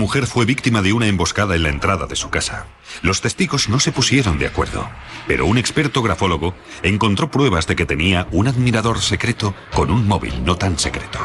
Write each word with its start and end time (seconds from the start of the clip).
mujer 0.00 0.26
fue 0.26 0.46
víctima 0.46 0.80
de 0.80 0.94
una 0.94 1.06
emboscada 1.06 1.54
en 1.54 1.62
la 1.62 1.68
entrada 1.68 2.06
de 2.06 2.16
su 2.16 2.30
casa. 2.30 2.66
Los 3.02 3.20
testigos 3.20 3.68
no 3.68 3.78
se 3.78 3.92
pusieron 3.92 4.38
de 4.38 4.46
acuerdo, 4.46 4.88
pero 5.28 5.44
un 5.44 5.58
experto 5.58 6.02
grafólogo 6.02 6.54
encontró 6.82 7.30
pruebas 7.30 7.66
de 7.66 7.76
que 7.76 7.84
tenía 7.84 8.26
un 8.32 8.48
admirador 8.48 9.00
secreto 9.00 9.54
con 9.74 9.90
un 9.90 10.08
móvil 10.08 10.42
no 10.42 10.56
tan 10.56 10.78
secreto. 10.78 11.20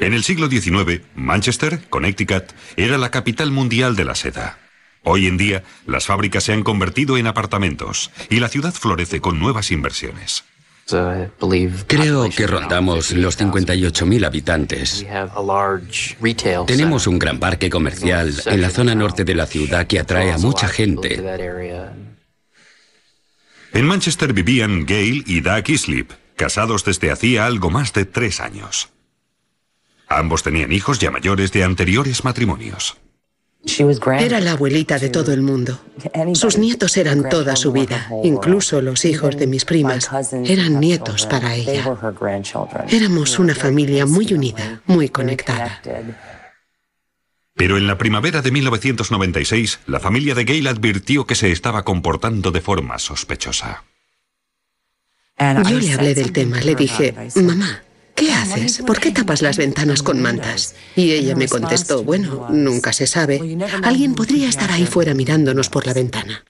En 0.00 0.14
el 0.14 0.24
siglo 0.24 0.48
XIX, 0.48 1.02
Manchester, 1.14 1.88
Connecticut, 1.90 2.44
era 2.76 2.96
la 2.96 3.10
capital 3.10 3.52
mundial 3.52 3.94
de 3.94 4.04
la 4.04 4.14
seda. 4.14 4.61
Hoy 5.04 5.26
en 5.26 5.36
día, 5.36 5.64
las 5.86 6.06
fábricas 6.06 6.44
se 6.44 6.52
han 6.52 6.62
convertido 6.62 7.16
en 7.16 7.26
apartamentos 7.26 8.10
y 8.30 8.40
la 8.40 8.48
ciudad 8.48 8.72
florece 8.72 9.20
con 9.20 9.38
nuevas 9.38 9.70
inversiones. 9.72 10.44
Creo 11.86 12.28
que 12.30 12.46
rondamos 12.46 13.12
los 13.12 13.38
58.000 13.38 14.26
habitantes. 14.26 15.06
Tenemos 16.66 17.06
un 17.06 17.18
gran 17.18 17.38
parque 17.38 17.70
comercial 17.70 18.34
en 18.46 18.60
la 18.60 18.70
zona 18.70 18.94
norte 18.94 19.24
de 19.24 19.34
la 19.34 19.46
ciudad 19.46 19.86
que 19.86 19.98
atrae 19.98 20.32
a 20.32 20.38
mucha 20.38 20.68
gente. 20.68 21.22
En 23.72 23.86
Manchester 23.86 24.32
vivían 24.32 24.86
Gail 24.86 25.24
y 25.26 25.40
Doug 25.40 25.68
Islip, 25.68 26.12
casados 26.36 26.84
desde 26.84 27.10
hacía 27.10 27.46
algo 27.46 27.70
más 27.70 27.92
de 27.92 28.04
tres 28.04 28.40
años. 28.40 28.90
Ambos 30.08 30.42
tenían 30.42 30.72
hijos 30.72 30.98
ya 30.98 31.10
mayores 31.10 31.52
de 31.52 31.64
anteriores 31.64 32.22
matrimonios. 32.22 32.98
Era 33.64 34.40
la 34.40 34.52
abuelita 34.52 34.98
de 34.98 35.08
todo 35.08 35.32
el 35.32 35.42
mundo. 35.42 35.80
Sus 36.34 36.58
nietos 36.58 36.96
eran 36.96 37.28
toda 37.28 37.54
su 37.54 37.70
vida. 37.72 38.08
Incluso 38.24 38.80
los 38.80 39.04
hijos 39.04 39.36
de 39.36 39.46
mis 39.46 39.64
primas 39.64 40.10
eran 40.44 40.80
nietos 40.80 41.26
para 41.26 41.54
ella. 41.54 41.84
Éramos 42.88 43.38
una 43.38 43.54
familia 43.54 44.04
muy 44.04 44.32
unida, 44.34 44.82
muy 44.86 45.08
conectada. 45.08 45.80
Pero 47.54 47.76
en 47.76 47.86
la 47.86 47.98
primavera 47.98 48.42
de 48.42 48.50
1996, 48.50 49.80
la 49.86 50.00
familia 50.00 50.34
de 50.34 50.44
Gail 50.44 50.66
advirtió 50.66 51.26
que 51.26 51.34
se 51.34 51.52
estaba 51.52 51.84
comportando 51.84 52.50
de 52.50 52.60
forma 52.60 52.98
sospechosa. 52.98 53.84
Yo 55.38 55.78
le 55.78 55.92
hablé 55.92 56.14
del 56.14 56.32
tema, 56.32 56.60
le 56.60 56.74
dije, 56.74 57.14
mamá, 57.36 57.82
¿Qué 58.14 58.32
haces? 58.32 58.82
¿Por 58.86 59.00
qué 59.00 59.10
tapas 59.10 59.42
las 59.42 59.56
ventanas 59.56 60.02
con 60.02 60.20
mantas? 60.20 60.74
Y 60.96 61.12
ella 61.12 61.34
me 61.34 61.48
contestó, 61.48 62.04
bueno, 62.04 62.46
nunca 62.50 62.92
se 62.92 63.06
sabe. 63.06 63.58
Alguien 63.82 64.14
podría 64.14 64.48
estar 64.48 64.70
ahí 64.70 64.86
fuera 64.86 65.14
mirándonos 65.14 65.68
por 65.68 65.86
la 65.86 65.94
ventana. 65.94 66.44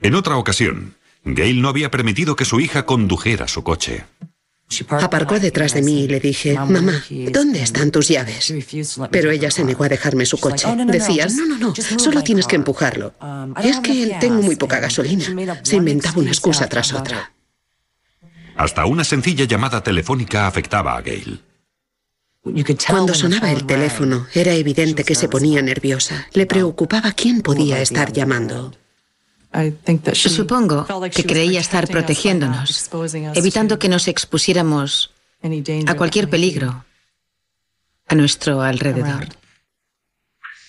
En 0.00 0.14
otra 0.14 0.36
ocasión, 0.36 0.96
Gail 1.24 1.62
no 1.62 1.68
había 1.68 1.90
permitido 1.90 2.36
que 2.36 2.44
su 2.44 2.60
hija 2.60 2.86
condujera 2.86 3.48
su 3.48 3.62
coche. 3.62 4.04
Aparcó 4.88 5.38
detrás 5.38 5.74
de 5.74 5.82
mí 5.82 6.04
y 6.04 6.08
le 6.08 6.18
dije, 6.18 6.54
mamá, 6.54 7.04
¿dónde 7.30 7.62
están 7.62 7.90
tus 7.90 8.08
llaves? 8.08 8.54
Pero 9.10 9.30
ella 9.30 9.50
se 9.50 9.64
negó 9.64 9.84
a 9.84 9.88
dejarme 9.88 10.24
su 10.24 10.38
coche. 10.38 10.66
Decía, 10.86 11.26
no, 11.26 11.46
no, 11.46 11.58
no, 11.58 11.74
solo 11.74 12.22
tienes 12.22 12.46
que 12.46 12.56
empujarlo. 12.56 13.14
Es 13.62 13.80
que 13.80 14.16
tengo 14.20 14.40
muy 14.42 14.56
poca 14.56 14.80
gasolina. 14.80 15.26
Se 15.62 15.76
inventaba 15.76 16.20
una 16.20 16.30
excusa 16.30 16.66
tras 16.68 16.92
otra. 16.92 17.32
Hasta 18.56 18.86
una 18.86 19.04
sencilla 19.04 19.44
llamada 19.44 19.82
telefónica 19.82 20.46
afectaba 20.46 20.96
a 20.96 21.02
Gail. 21.02 21.40
Cuando 22.88 23.14
sonaba 23.14 23.52
el 23.52 23.66
teléfono, 23.66 24.26
era 24.34 24.52
evidente 24.52 25.04
que 25.04 25.14
se 25.14 25.28
ponía 25.28 25.62
nerviosa. 25.62 26.26
Le 26.32 26.46
preocupaba 26.46 27.12
quién 27.12 27.40
podía 27.40 27.80
estar 27.80 28.12
llamando. 28.12 28.72
Supongo 30.14 30.86
que 31.14 31.24
creía 31.24 31.60
estar 31.60 31.86
protegiéndonos, 31.86 32.90
evitando 33.34 33.78
que 33.78 33.88
nos 33.88 34.08
expusiéramos 34.08 35.12
a 35.86 35.94
cualquier 35.94 36.28
peligro 36.28 36.84
a 38.08 38.14
nuestro 38.14 38.62
alrededor. 38.62 39.28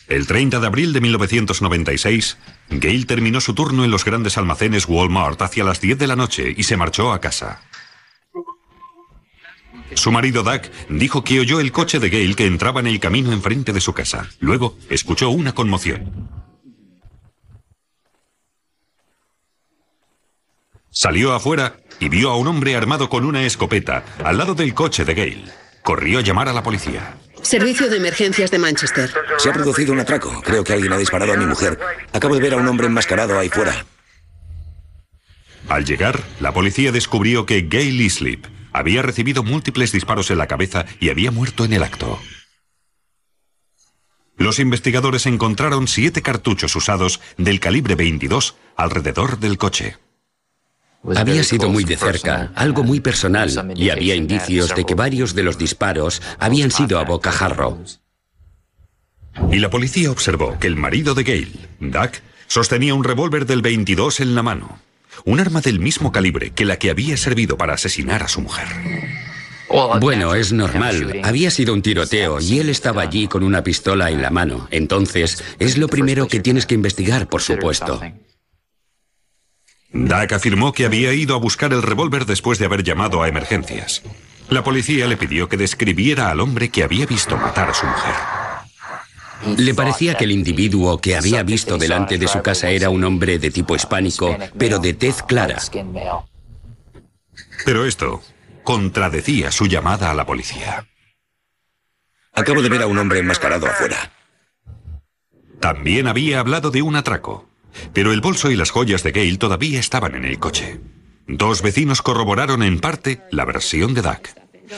El 0.07 0.27
30 0.27 0.59
de 0.59 0.67
abril 0.67 0.93
de 0.93 1.01
1996, 1.01 2.37
Gail 2.69 3.07
terminó 3.07 3.39
su 3.39 3.53
turno 3.55 3.85
en 3.85 3.91
los 3.91 4.03
grandes 4.03 4.37
almacenes 4.37 4.85
Walmart 4.87 5.41
hacia 5.41 5.63
las 5.63 5.79
10 5.79 5.97
de 5.97 6.07
la 6.07 6.15
noche 6.15 6.53
y 6.55 6.63
se 6.63 6.77
marchó 6.77 7.13
a 7.13 7.21
casa. 7.21 7.61
Su 9.95 10.11
marido 10.11 10.43
Doug 10.43 10.61
dijo 10.89 11.23
que 11.23 11.39
oyó 11.39 11.59
el 11.59 11.71
coche 11.71 11.99
de 11.99 12.09
Gail 12.09 12.35
que 12.35 12.45
entraba 12.45 12.79
en 12.79 12.87
el 12.87 12.99
camino 12.99 13.31
enfrente 13.31 13.73
de 13.73 13.81
su 13.81 13.93
casa. 13.93 14.29
Luego 14.39 14.77
escuchó 14.89 15.29
una 15.29 15.53
conmoción. 15.53 16.29
Salió 20.89 21.33
afuera 21.33 21.77
y 21.99 22.09
vio 22.09 22.29
a 22.29 22.37
un 22.37 22.47
hombre 22.47 22.75
armado 22.75 23.09
con 23.09 23.25
una 23.25 23.43
escopeta 23.43 24.05
al 24.23 24.37
lado 24.37 24.53
del 24.53 24.73
coche 24.73 25.05
de 25.05 25.15
Gail. 25.15 25.51
Corrió 25.81 26.19
a 26.19 26.21
llamar 26.21 26.49
a 26.49 26.53
la 26.53 26.63
policía. 26.63 27.17
Servicio 27.41 27.89
de 27.89 27.97
emergencias 27.97 28.51
de 28.51 28.59
Manchester. 28.59 29.11
Se 29.37 29.49
ha 29.49 29.53
producido 29.53 29.91
un 29.91 29.99
atraco. 29.99 30.41
Creo 30.43 30.63
que 30.63 30.73
alguien 30.73 30.93
ha 30.93 30.97
disparado 30.97 31.33
a 31.33 31.37
mi 31.37 31.45
mujer. 31.45 31.79
Acabo 32.13 32.35
de 32.35 32.41
ver 32.41 32.53
a 32.53 32.57
un 32.57 32.67
hombre 32.67 32.87
enmascarado 32.87 33.37
ahí 33.37 33.49
fuera. 33.49 33.85
Al 35.67 35.83
llegar, 35.83 36.19
la 36.39 36.53
policía 36.53 36.91
descubrió 36.91 37.45
que 37.45 37.67
Gail 37.69 37.99
Islip 37.99 38.45
había 38.73 39.01
recibido 39.01 39.43
múltiples 39.43 39.91
disparos 39.91 40.29
en 40.31 40.37
la 40.37 40.47
cabeza 40.47 40.85
y 40.99 41.09
había 41.09 41.31
muerto 41.31 41.63
en 41.65 41.73
el 41.73 41.83
acto. 41.83 42.19
Los 44.37 44.59
investigadores 44.59 45.25
encontraron 45.25 45.87
siete 45.87 46.21
cartuchos 46.21 46.75
usados 46.75 47.21
del 47.37 47.59
calibre 47.59 47.95
22 47.95 48.55
alrededor 48.75 49.39
del 49.39 49.57
coche. 49.57 49.97
Había 51.15 51.43
sido 51.43 51.69
muy 51.69 51.83
de 51.83 51.97
cerca, 51.97 52.51
algo 52.55 52.83
muy 52.83 52.99
personal, 52.99 53.73
y 53.75 53.89
había 53.89 54.15
indicios 54.15 54.73
de 54.73 54.85
que 54.85 54.95
varios 54.95 55.35
de 55.35 55.43
los 55.43 55.57
disparos 55.57 56.21
habían 56.39 56.71
sido 56.71 56.97
a 56.97 57.03
bocajarro. 57.03 57.83
Y 59.51 59.59
la 59.59 59.69
policía 59.69 60.11
observó 60.11 60.57
que 60.59 60.67
el 60.67 60.77
marido 60.77 61.13
de 61.13 61.23
Gail, 61.23 61.67
Doug, 61.79 62.11
sostenía 62.47 62.93
un 62.93 63.03
revólver 63.03 63.45
del 63.45 63.61
22 63.61 64.21
en 64.21 64.35
la 64.35 64.43
mano, 64.43 64.79
un 65.25 65.39
arma 65.39 65.61
del 65.61 65.79
mismo 65.79 66.11
calibre 66.11 66.51
que 66.51 66.65
la 66.65 66.77
que 66.77 66.89
había 66.89 67.17
servido 67.17 67.57
para 67.57 67.73
asesinar 67.73 68.23
a 68.23 68.27
su 68.27 68.41
mujer. 68.41 68.67
Bueno, 69.99 70.35
es 70.35 70.53
normal. 70.53 71.21
Había 71.23 71.49
sido 71.49 71.73
un 71.73 71.81
tiroteo 71.81 72.39
y 72.39 72.59
él 72.59 72.69
estaba 72.69 73.01
allí 73.01 73.27
con 73.27 73.43
una 73.43 73.63
pistola 73.63 74.11
en 74.11 74.21
la 74.21 74.29
mano. 74.29 74.67
Entonces, 74.69 75.43
es 75.57 75.77
lo 75.77 75.87
primero 75.87 76.27
que 76.27 76.39
tienes 76.39 76.65
que 76.65 76.75
investigar, 76.75 77.27
por 77.27 77.41
supuesto. 77.41 77.99
Doug 79.91 80.33
afirmó 80.33 80.73
que 80.73 80.85
había 80.85 81.13
ido 81.13 81.35
a 81.35 81.39
buscar 81.39 81.73
el 81.73 81.81
revólver 81.81 82.25
después 82.25 82.59
de 82.59 82.65
haber 82.65 82.83
llamado 82.83 83.23
a 83.23 83.27
emergencias. 83.27 84.03
La 84.49 84.63
policía 84.63 85.07
le 85.07 85.17
pidió 85.17 85.49
que 85.49 85.57
describiera 85.57 86.29
al 86.29 86.39
hombre 86.39 86.69
que 86.69 86.83
había 86.83 87.05
visto 87.05 87.37
matar 87.37 87.69
a 87.69 87.73
su 87.73 87.85
mujer. 87.85 88.42
Le 89.57 89.73
parecía 89.73 90.15
que 90.15 90.23
el 90.23 90.31
individuo 90.31 90.99
que 90.99 91.15
había 91.15 91.43
visto 91.43 91.77
delante 91.77 92.17
de 92.17 92.27
su 92.27 92.41
casa 92.41 92.69
era 92.69 92.89
un 92.89 93.03
hombre 93.03 93.39
de 93.39 93.51
tipo 93.51 93.75
hispánico, 93.75 94.37
pero 94.57 94.79
de 94.79 94.93
tez 94.93 95.21
clara. 95.23 95.59
Pero 97.65 97.85
esto 97.85 98.21
contradecía 98.63 99.51
su 99.51 99.67
llamada 99.67 100.11
a 100.11 100.13
la 100.13 100.25
policía. 100.25 100.87
Acabo 102.33 102.61
de 102.61 102.69
ver 102.69 102.81
a 102.81 102.87
un 102.87 102.97
hombre 102.97 103.19
enmascarado 103.19 103.67
afuera. 103.67 104.11
También 105.59 106.07
había 106.07 106.39
hablado 106.39 106.71
de 106.71 106.81
un 106.81 106.95
atraco. 106.95 107.47
Pero 107.93 108.11
el 108.11 108.21
bolso 108.21 108.51
y 108.51 108.55
las 108.55 108.71
joyas 108.71 109.03
de 109.03 109.11
Gail 109.11 109.39
todavía 109.39 109.79
estaban 109.79 110.15
en 110.15 110.25
el 110.25 110.39
coche. 110.39 110.79
Dos 111.27 111.61
vecinos 111.61 112.01
corroboraron 112.01 112.63
en 112.63 112.79
parte 112.79 113.21
la 113.31 113.45
versión 113.45 113.93
de 113.93 114.01
Doug. 114.01 114.21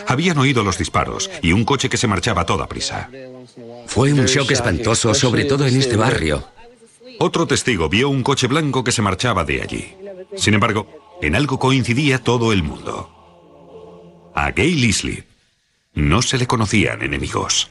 Habían 0.08 0.38
oído 0.38 0.64
los 0.64 0.78
disparos 0.78 1.30
y 1.42 1.52
un 1.52 1.66
coche 1.66 1.90
que 1.90 1.98
se 1.98 2.08
marchaba 2.08 2.42
a 2.42 2.46
toda 2.46 2.68
prisa. 2.68 3.10
Fue 3.88 4.14
un 4.14 4.26
shock 4.26 4.52
espantoso, 4.52 5.14
sobre 5.14 5.46
todo 5.46 5.66
en 5.66 5.78
este 5.78 5.96
barrio. 5.96 6.48
Otro 7.20 7.48
testigo 7.48 7.88
vio 7.90 8.10
un 8.10 8.24
coche 8.24 8.48
blanco 8.48 8.84
que 8.84 8.92
se 8.92 9.02
marchaba 9.02 9.46
de 9.46 9.62
allí. 9.62 9.96
Sin 10.36 10.54
embargo, 10.54 10.88
en 11.22 11.36
algo 11.36 11.60
coincidía 11.60 12.20
todo 12.20 12.52
el 12.52 12.64
mundo. 12.64 14.32
A 14.36 14.52
Gail 14.52 14.84
Isley 14.84 15.24
no 15.94 16.22
se 16.22 16.38
le 16.38 16.46
conocían 16.46 17.02
enemigos. 17.02 17.70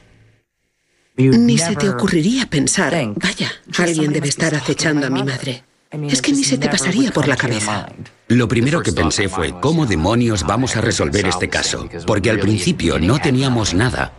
Ni 1.17 1.57
se 1.57 1.75
te 1.75 1.89
ocurriría 1.89 2.47
pensar, 2.47 2.93
vaya, 3.15 3.51
alguien 3.77 4.11
debe 4.11 4.27
estar 4.27 4.53
acechando 4.55 5.07
a 5.07 5.09
mi 5.09 5.23
madre. 5.23 5.63
Es 6.09 6.21
que 6.21 6.31
ni 6.31 6.43
se 6.43 6.57
te 6.57 6.69
pasaría 6.69 7.11
por 7.11 7.27
la 7.27 7.35
cabeza. 7.35 7.87
Lo 8.27 8.47
primero 8.47 8.81
que 8.81 8.91
pensé 8.91 9.29
fue, 9.29 9.53
¿cómo 9.61 9.85
demonios 9.85 10.43
vamos 10.43 10.75
a 10.75 10.81
resolver 10.81 11.25
este 11.27 11.49
caso? 11.49 11.87
Porque 12.05 12.29
al 12.29 12.39
principio 12.39 12.99
no 12.99 13.19
teníamos 13.19 13.73
nada. 13.73 14.13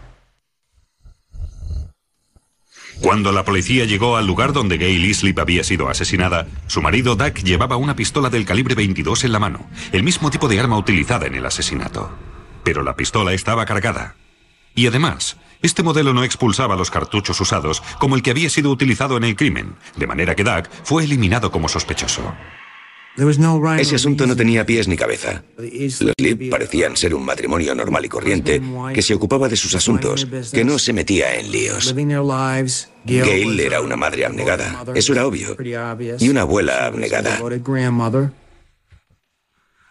Cuando 3.00 3.30
la 3.30 3.44
policía 3.44 3.84
llegó 3.84 4.16
al 4.16 4.26
lugar 4.26 4.52
donde 4.52 4.78
Gail 4.78 5.04
Islip 5.04 5.38
había 5.38 5.62
sido 5.64 5.88
asesinada, 5.88 6.46
su 6.66 6.80
marido 6.80 7.14
Doug 7.14 7.34
llevaba 7.44 7.76
una 7.76 7.94
pistola 7.94 8.30
del 8.30 8.46
calibre 8.46 8.74
22 8.74 9.24
en 9.24 9.32
la 9.32 9.38
mano, 9.38 9.66
el 9.92 10.02
mismo 10.02 10.30
tipo 10.30 10.48
de 10.48 10.58
arma 10.58 10.78
utilizada 10.78 11.26
en 11.26 11.34
el 11.34 11.44
asesinato. 11.44 12.10
Pero 12.64 12.82
la 12.82 12.96
pistola 12.96 13.34
estaba 13.34 13.66
cargada. 13.66 14.16
Y 14.74 14.86
además, 14.86 15.36
Este 15.62 15.82
modelo 15.82 16.12
no 16.12 16.24
expulsaba 16.24 16.76
los 16.76 16.90
cartuchos 16.90 17.40
usados 17.40 17.82
como 17.98 18.16
el 18.16 18.22
que 18.22 18.30
había 18.30 18.50
sido 18.50 18.70
utilizado 18.70 19.16
en 19.16 19.24
el 19.24 19.36
crimen, 19.36 19.76
de 19.96 20.06
manera 20.06 20.34
que 20.34 20.44
Doug 20.44 20.64
fue 20.84 21.04
eliminado 21.04 21.50
como 21.50 21.68
sospechoso. 21.68 22.34
Ese 23.78 23.94
asunto 23.94 24.26
no 24.26 24.36
tenía 24.36 24.66
pies 24.66 24.88
ni 24.88 24.96
cabeza. 24.96 25.42
Los 25.56 26.14
Lip 26.18 26.50
parecían 26.50 26.98
ser 26.98 27.14
un 27.14 27.24
matrimonio 27.24 27.74
normal 27.74 28.04
y 28.04 28.08
corriente 28.08 28.60
que 28.92 29.00
se 29.00 29.14
ocupaba 29.14 29.48
de 29.48 29.56
sus 29.56 29.74
asuntos, 29.74 30.26
que 30.52 30.64
no 30.64 30.78
se 30.78 30.92
metía 30.92 31.34
en 31.36 31.50
líos. 31.50 31.94
Gail 33.06 33.60
era 33.60 33.80
una 33.80 33.96
madre 33.96 34.26
abnegada, 34.26 34.84
eso 34.94 35.14
era 35.14 35.26
obvio, 35.26 35.56
y 36.18 36.28
una 36.28 36.42
abuela 36.42 36.86
abnegada. 36.86 37.40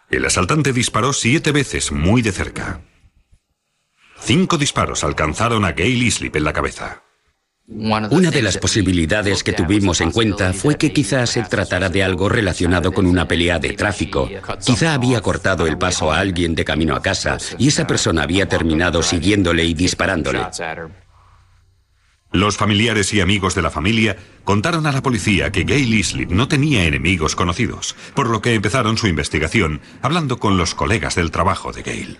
El 0.08 0.24
asaltante 0.24 0.72
disparó 0.72 1.12
siete 1.12 1.50
veces 1.50 1.90
muy 1.90 2.22
de 2.22 2.30
cerca. 2.30 2.80
Cinco 4.18 4.58
disparos 4.58 5.04
alcanzaron 5.04 5.64
a 5.64 5.72
Gail 5.72 6.02
Islip 6.02 6.36
en 6.36 6.44
la 6.44 6.52
cabeza. 6.52 7.02
Una 7.68 8.30
de 8.30 8.42
las 8.42 8.58
posibilidades 8.58 9.42
que 9.42 9.52
tuvimos 9.52 10.00
en 10.00 10.12
cuenta 10.12 10.52
fue 10.52 10.78
que 10.78 10.92
quizás 10.92 11.30
se 11.30 11.42
tratara 11.42 11.88
de 11.88 12.04
algo 12.04 12.28
relacionado 12.28 12.92
con 12.92 13.06
una 13.06 13.26
pelea 13.26 13.58
de 13.58 13.72
tráfico. 13.72 14.30
Quizá 14.64 14.94
había 14.94 15.20
cortado 15.20 15.66
el 15.66 15.76
paso 15.76 16.12
a 16.12 16.20
alguien 16.20 16.54
de 16.54 16.64
camino 16.64 16.94
a 16.94 17.02
casa 17.02 17.38
y 17.58 17.68
esa 17.68 17.86
persona 17.86 18.22
había 18.22 18.48
terminado 18.48 19.02
siguiéndole 19.02 19.64
y 19.64 19.74
disparándole. 19.74 20.46
Los 22.30 22.56
familiares 22.56 23.12
y 23.14 23.20
amigos 23.20 23.54
de 23.54 23.62
la 23.62 23.70
familia 23.70 24.16
contaron 24.44 24.86
a 24.86 24.92
la 24.92 25.02
policía 25.02 25.50
que 25.50 25.64
Gail 25.64 25.92
Islip 25.92 26.30
no 26.30 26.46
tenía 26.46 26.84
enemigos 26.84 27.34
conocidos, 27.34 27.96
por 28.14 28.28
lo 28.28 28.42
que 28.42 28.54
empezaron 28.54 28.96
su 28.96 29.08
investigación 29.08 29.80
hablando 30.02 30.38
con 30.38 30.56
los 30.56 30.74
colegas 30.74 31.16
del 31.16 31.32
trabajo 31.32 31.72
de 31.72 31.82
Gail. 31.82 32.18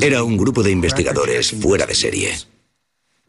Era 0.00 0.22
un 0.22 0.36
grupo 0.36 0.62
de 0.62 0.70
investigadores 0.70 1.52
fuera 1.52 1.86
de 1.86 1.94
serie. 1.94 2.36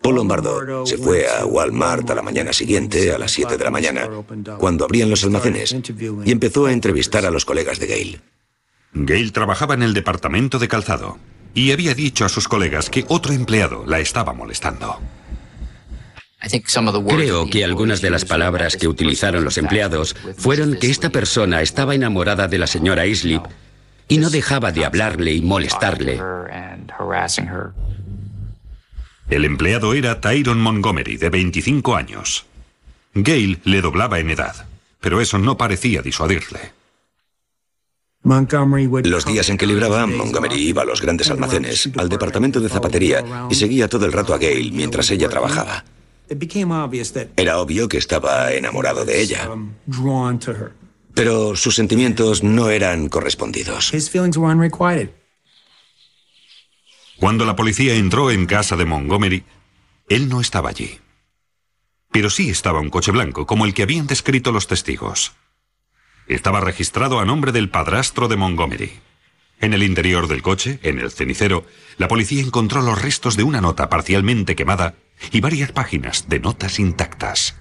Paul 0.01 0.15
Lombardo 0.15 0.85
se 0.85 0.97
fue 0.97 1.27
a 1.29 1.45
Walmart 1.45 2.09
a 2.09 2.15
la 2.15 2.23
mañana 2.23 2.53
siguiente, 2.53 3.13
a 3.13 3.19
las 3.19 3.31
7 3.31 3.57
de 3.57 3.63
la 3.63 3.69
mañana, 3.69 4.09
cuando 4.57 4.85
abrían 4.85 5.11
los 5.11 5.23
almacenes, 5.23 5.75
y 6.25 6.31
empezó 6.31 6.65
a 6.65 6.73
entrevistar 6.73 7.25
a 7.25 7.31
los 7.31 7.45
colegas 7.45 7.79
de 7.79 7.87
Gail. 7.87 8.21
Gail 8.93 9.31
trabajaba 9.31 9.75
en 9.75 9.83
el 9.83 9.93
departamento 9.93 10.57
de 10.57 10.67
calzado 10.67 11.19
y 11.53 11.71
había 11.71 11.93
dicho 11.93 12.25
a 12.25 12.29
sus 12.29 12.47
colegas 12.47 12.89
que 12.89 13.05
otro 13.09 13.33
empleado 13.33 13.85
la 13.85 13.99
estaba 13.99 14.33
molestando. 14.33 14.99
Creo 17.07 17.47
que 17.47 17.63
algunas 17.63 18.01
de 18.01 18.09
las 18.09 18.25
palabras 18.25 18.75
que 18.75 18.87
utilizaron 18.87 19.43
los 19.43 19.59
empleados 19.59 20.15
fueron 20.37 20.75
que 20.75 20.89
esta 20.89 21.11
persona 21.11 21.61
estaba 21.61 21.93
enamorada 21.93 22.47
de 22.47 22.57
la 22.57 22.65
señora 22.65 23.05
Islip 23.05 23.43
y 24.11 24.17
no 24.17 24.29
dejaba 24.29 24.73
de 24.73 24.83
hablarle 24.83 25.31
y 25.31 25.41
molestarle. 25.41 26.19
El 29.29 29.45
empleado 29.45 29.93
era 29.93 30.19
Tyron 30.19 30.59
Montgomery, 30.59 31.15
de 31.15 31.29
25 31.29 31.95
años. 31.95 32.45
Gail 33.13 33.61
le 33.63 33.81
doblaba 33.81 34.19
en 34.19 34.29
edad, 34.29 34.67
pero 34.99 35.21
eso 35.21 35.37
no 35.37 35.55
parecía 35.55 36.01
disuadirle. 36.01 36.73
Los 39.09 39.25
días 39.25 39.49
en 39.49 39.57
que 39.57 39.65
libraba, 39.65 40.05
Montgomery 40.05 40.61
iba 40.61 40.81
a 40.81 40.85
los 40.85 41.01
grandes 41.01 41.31
almacenes, 41.31 41.89
al 41.95 42.09
departamento 42.09 42.59
de 42.59 42.67
zapatería, 42.67 43.23
y 43.49 43.55
seguía 43.55 43.87
todo 43.87 44.05
el 44.05 44.11
rato 44.11 44.33
a 44.33 44.37
Gail 44.37 44.73
mientras 44.73 45.09
ella 45.09 45.29
trabajaba. 45.29 45.85
Era 47.37 47.59
obvio 47.59 47.87
que 47.87 47.97
estaba 47.97 48.51
enamorado 48.51 49.05
de 49.05 49.21
ella. 49.21 49.49
Pero 51.13 51.55
sus 51.55 51.75
sentimientos 51.75 52.43
no 52.43 52.69
eran 52.69 53.09
correspondidos. 53.09 53.93
Cuando 57.17 57.45
la 57.45 57.55
policía 57.55 57.95
entró 57.95 58.31
en 58.31 58.45
casa 58.45 58.75
de 58.75 58.85
Montgomery, 58.85 59.43
él 60.09 60.27
no 60.29 60.41
estaba 60.41 60.69
allí. 60.69 60.99
Pero 62.11 62.29
sí 62.29 62.49
estaba 62.49 62.79
un 62.79 62.89
coche 62.89 63.11
blanco, 63.11 63.45
como 63.45 63.65
el 63.65 63.73
que 63.73 63.83
habían 63.83 64.07
descrito 64.07 64.51
los 64.51 64.67
testigos. 64.67 65.33
Estaba 66.27 66.61
registrado 66.61 67.19
a 67.19 67.25
nombre 67.25 67.51
del 67.51 67.69
padrastro 67.69 68.27
de 68.27 68.37
Montgomery. 68.37 68.91
En 69.59 69.73
el 69.73 69.83
interior 69.83 70.27
del 70.27 70.41
coche, 70.41 70.79
en 70.81 70.97
el 70.97 71.11
cenicero, 71.11 71.65
la 71.97 72.07
policía 72.07 72.41
encontró 72.41 72.81
los 72.81 73.01
restos 73.01 73.37
de 73.37 73.43
una 73.43 73.61
nota 73.61 73.89
parcialmente 73.89 74.55
quemada 74.55 74.95
y 75.31 75.39
varias 75.39 75.71
páginas 75.71 76.27
de 76.27 76.39
notas 76.39 76.79
intactas. 76.79 77.55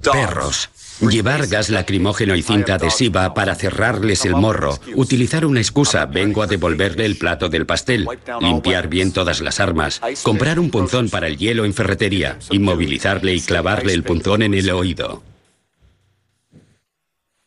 Perros. 0.00 0.70
Llevar 1.00 1.46
gas 1.46 1.70
lacrimógeno 1.70 2.34
y 2.34 2.42
cinta 2.42 2.74
adhesiva 2.74 3.32
para 3.32 3.54
cerrarles 3.54 4.24
el 4.24 4.34
morro. 4.34 4.78
Utilizar 4.94 5.46
una 5.46 5.60
excusa, 5.60 6.06
vengo 6.06 6.42
a 6.42 6.48
devolverle 6.48 7.04
el 7.04 7.16
plato 7.16 7.48
del 7.48 7.66
pastel. 7.66 8.08
Limpiar 8.40 8.88
bien 8.88 9.12
todas 9.12 9.40
las 9.40 9.60
armas. 9.60 10.00
Comprar 10.24 10.58
un 10.58 10.70
punzón 10.70 11.08
para 11.08 11.28
el 11.28 11.38
hielo 11.38 11.64
en 11.64 11.72
ferretería. 11.72 12.38
Inmovilizarle 12.50 13.32
y 13.34 13.40
clavarle 13.40 13.92
el 13.92 14.02
punzón 14.02 14.42
en 14.42 14.54
el 14.54 14.70
oído. 14.70 15.22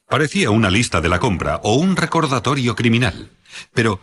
Parecía 0.08 0.50
una 0.50 0.70
lista 0.70 1.02
de 1.02 1.10
la 1.10 1.20
compra 1.20 1.60
o 1.64 1.76
un 1.76 1.98
recordatorio 1.98 2.76
criminal. 2.76 3.32
Pero, 3.74 4.00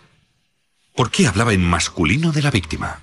¿por 0.95 1.11
qué 1.11 1.27
hablaba 1.27 1.55
en 1.55 1.65
masculino 1.65 2.33
de 2.33 2.43
la 2.43 2.51
víctima? 2.51 3.03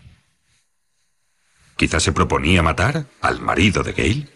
¿Quizás 1.76 2.04
se 2.04 2.12
proponía 2.12 2.62
matar 2.62 3.08
al 3.22 3.42
marido 3.42 3.84
de 3.84 3.94
Gail? 3.94 4.35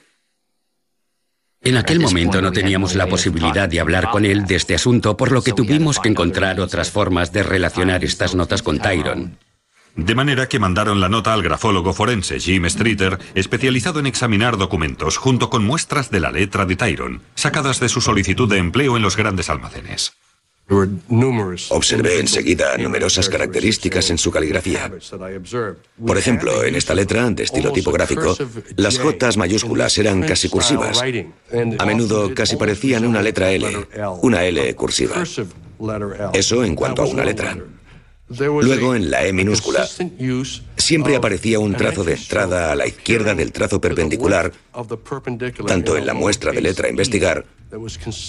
En 1.62 1.76
aquel 1.76 2.00
momento 2.00 2.42
no 2.42 2.54
teníamos 2.54 2.96
la 2.96 3.08
posibilidad 3.08 3.68
de 3.68 3.82
hablar 3.82 4.12
con 4.12 4.24
él 4.24 4.46
de 4.46 4.56
este 4.56 4.76
asunto, 4.76 5.18
por 5.18 5.32
lo 5.32 5.42
que 5.42 5.52
tuvimos 5.52 6.00
que 6.00 6.08
encontrar 6.08 6.62
otras 6.62 6.90
formas 6.90 7.34
de 7.34 7.44
relacionar 7.44 8.04
estas 8.06 8.34
notas 8.34 8.64
con 8.64 8.80
Tyron. 8.80 9.38
De 9.96 10.16
manera 10.16 10.48
que 10.48 10.60
mandaron 10.60 11.02
la 11.02 11.10
nota 11.10 11.34
al 11.34 11.44
grafólogo 11.44 11.92
forense 11.92 12.40
Jim 12.40 12.70
Streeter, 12.70 13.20
especializado 13.36 14.00
en 14.00 14.06
examinar 14.06 14.56
documentos 14.56 15.18
junto 15.18 15.50
con 15.50 15.66
muestras 15.66 16.10
de 16.10 16.22
la 16.22 16.32
letra 16.32 16.66
de 16.66 16.78
Tyron, 16.78 17.24
sacadas 17.36 17.82
de 17.82 17.90
su 17.90 18.00
solicitud 18.00 18.50
de 18.50 18.60
empleo 18.60 18.96
en 18.96 19.04
los 19.04 19.18
grandes 19.18 19.50
almacenes. 19.50 20.14
Observé 21.70 22.20
enseguida 22.20 22.78
numerosas 22.78 23.28
características 23.28 24.10
en 24.12 24.18
su 24.18 24.30
caligrafía. 24.32 24.92
Por 26.06 26.18
ejemplo, 26.18 26.64
en 26.64 26.76
esta 26.76 26.94
letra, 26.94 27.30
de 27.32 27.44
estilo 27.44 27.72
tipográfico, 27.72 28.38
las 28.76 29.00
J 29.00 29.30
mayúsculas 29.38 29.98
eran 29.98 30.22
casi 30.22 30.48
cursivas. 30.48 31.02
A 31.80 31.86
menudo 31.86 32.34
casi 32.36 32.56
parecían 32.56 33.06
una 33.06 33.22
letra 33.22 33.52
L, 33.52 33.68
una 34.22 34.46
L 34.46 34.76
cursiva. 34.76 35.24
Eso 36.34 36.64
en 36.64 36.76
cuanto 36.76 37.02
a 37.02 37.06
una 37.06 37.26
letra. 37.26 37.58
Luego, 38.38 38.96
en 38.96 39.10
la 39.10 39.26
E 39.26 39.34
minúscula, 39.34 39.88
siempre 40.78 41.16
aparecía 41.16 41.60
un 41.60 41.74
trazo 41.74 42.04
de 42.04 42.14
entrada 42.14 42.72
a 42.72 42.76
la 42.76 42.86
izquierda 42.88 43.34
del 43.34 43.52
trazo 43.52 43.82
perpendicular, 43.82 44.52
tanto 45.66 45.98
en 45.98 46.06
la 46.06 46.14
muestra 46.14 46.52
de 46.52 46.62
letra 46.62 46.88
a 46.88 46.90
investigar 46.90 47.46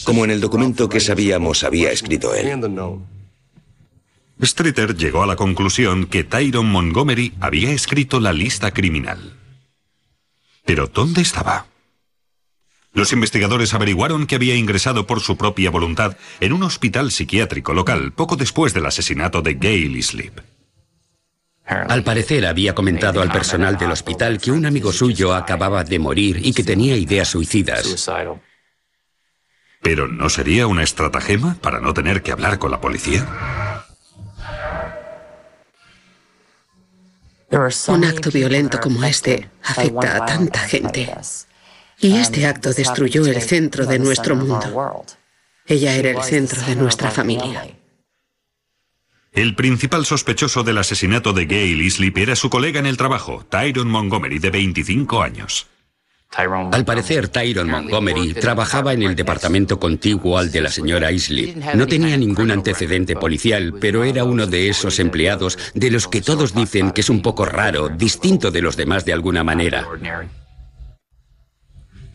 como 0.04 0.24
en 0.24 0.30
el 0.30 0.40
documento 0.40 0.88
que 0.88 1.00
sabíamos 1.00 1.64
había 1.64 1.90
escrito 1.90 2.34
él. 2.34 2.60
Streeter 4.42 4.96
llegó 4.96 5.22
a 5.22 5.26
la 5.26 5.36
conclusión 5.36 6.06
que 6.06 6.24
Tyron 6.24 6.66
Montgomery 6.66 7.34
había 7.40 7.72
escrito 7.72 8.20
la 8.20 8.32
lista 8.32 8.70
criminal. 8.70 9.36
Pero 10.64 10.86
¿dónde 10.86 11.20
estaba? 11.20 11.66
Los 12.92 13.12
investigadores 13.12 13.72
averiguaron 13.72 14.26
que 14.26 14.34
había 14.34 14.56
ingresado 14.56 15.06
por 15.06 15.20
su 15.20 15.36
propia 15.36 15.70
voluntad 15.70 16.16
en 16.40 16.52
un 16.52 16.64
hospital 16.64 17.12
psiquiátrico 17.12 17.72
local 17.72 18.12
poco 18.12 18.36
después 18.36 18.74
del 18.74 18.86
asesinato 18.86 19.42
de 19.42 19.54
Gail 19.54 20.02
Sleep. 20.02 20.40
Al 21.64 22.02
parecer 22.02 22.46
había 22.46 22.74
comentado 22.74 23.22
al 23.22 23.30
personal 23.30 23.78
del 23.78 23.92
hospital 23.92 24.40
que 24.40 24.50
un 24.50 24.66
amigo 24.66 24.92
suyo 24.92 25.32
acababa 25.34 25.84
de 25.84 26.00
morir 26.00 26.40
y 26.44 26.52
que 26.52 26.64
tenía 26.64 26.96
ideas 26.96 27.28
suicidas. 27.28 28.10
¿Pero 29.80 30.08
no 30.08 30.28
sería 30.28 30.66
una 30.66 30.82
estratagema 30.82 31.56
para 31.60 31.80
no 31.80 31.94
tener 31.94 32.22
que 32.22 32.32
hablar 32.32 32.58
con 32.58 32.72
la 32.72 32.80
policía? 32.80 33.24
Un 37.88 38.04
acto 38.04 38.30
violento 38.30 38.80
como 38.80 39.04
este 39.04 39.48
afecta 39.62 40.16
a 40.16 40.26
tanta 40.26 40.58
gente. 40.60 41.08
Y 42.00 42.16
este 42.16 42.46
acto 42.46 42.72
destruyó 42.72 43.26
el 43.26 43.40
centro 43.42 43.84
de 43.86 43.98
nuestro 43.98 44.34
mundo. 44.34 45.04
Ella 45.66 45.94
era 45.94 46.10
el 46.10 46.22
centro 46.22 46.62
de 46.62 46.74
nuestra 46.74 47.10
familia. 47.10 47.66
El 49.32 49.54
principal 49.54 50.04
sospechoso 50.04 50.64
del 50.64 50.78
asesinato 50.78 51.32
de 51.32 51.46
Gail 51.46 51.80
Islip 51.80 52.18
era 52.18 52.34
su 52.34 52.50
colega 52.50 52.80
en 52.80 52.86
el 52.86 52.96
trabajo, 52.96 53.44
Tyron 53.48 53.88
Montgomery, 53.88 54.40
de 54.40 54.50
25 54.50 55.22
años. 55.22 55.68
Al 56.36 56.84
parecer, 56.84 57.28
Tyron 57.28 57.68
Montgomery 57.68 58.34
trabajaba 58.34 58.92
en 58.92 59.02
el 59.02 59.14
departamento 59.14 59.78
contiguo 59.78 60.38
al 60.38 60.50
de 60.50 60.60
la 60.60 60.70
señora 60.70 61.12
Islip. 61.12 61.56
No 61.74 61.86
tenía 61.86 62.16
ningún 62.16 62.50
antecedente 62.50 63.14
policial, 63.14 63.74
pero 63.80 64.04
era 64.04 64.24
uno 64.24 64.46
de 64.46 64.68
esos 64.68 64.98
empleados 64.98 65.58
de 65.74 65.90
los 65.90 66.08
que 66.08 66.22
todos 66.22 66.54
dicen 66.54 66.92
que 66.92 67.02
es 67.02 67.10
un 67.10 67.20
poco 67.22 67.44
raro, 67.44 67.88
distinto 67.88 68.50
de 68.50 68.62
los 68.62 68.76
demás 68.76 69.04
de 69.04 69.12
alguna 69.12 69.44
manera. 69.44 69.86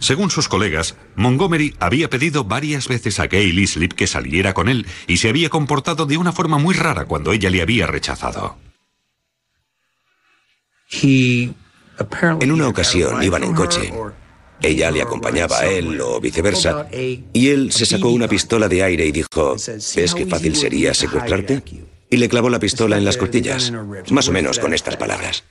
Según 0.06 0.30
sus 0.30 0.48
colegas, 0.48 0.94
Montgomery 1.16 1.74
había 1.80 2.12
pedido 2.12 2.44
varias 2.44 2.88
veces 2.88 3.20
a 3.20 3.26
Gail 3.26 3.58
Islip 3.58 3.94
que 3.94 4.06
saliera 4.06 4.54
con 4.54 4.70
él 4.70 4.86
y 5.08 5.18
se 5.18 5.30
había 5.30 5.50
comportado 5.50 6.06
de 6.06 6.16
una 6.18 6.32
forma 6.32 6.60
muy 6.60 6.76
rara 6.76 7.06
cuando 7.06 7.34
ella 7.34 7.50
le 7.50 7.64
había 7.64 7.88
rechazado. 7.88 8.56
En 12.40 12.52
una 12.52 12.68
ocasión 12.68 13.24
iban 13.24 13.46
en 13.46 13.56
coche. 13.56 13.92
Ella 14.62 14.92
le 14.92 15.02
acompañaba 15.02 15.62
a 15.62 15.66
él 15.66 16.00
o 16.00 16.22
viceversa, 16.22 16.88
y 16.92 17.50
él 17.50 17.72
se 17.72 17.88
sacó 17.88 18.10
una 18.10 18.28
pistola 18.28 18.68
de 18.68 18.84
aire 18.84 19.08
y 19.08 19.12
dijo, 19.12 19.56
¿ves 19.56 20.14
qué 20.14 20.28
fácil 20.28 20.56
sería 20.56 20.94
secuestrarte? 20.94 21.64
Y 22.12 22.18
le 22.18 22.30
clavó 22.30 22.52
la 22.52 22.60
pistola 22.60 23.00
en 23.00 23.06
las 23.06 23.18
costillas, 23.18 23.74
más 24.12 24.28
o 24.28 24.32
menos 24.32 24.60
con 24.60 24.72
estas 24.72 24.98
palabras. 24.98 25.44